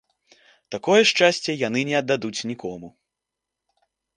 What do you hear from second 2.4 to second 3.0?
нікому.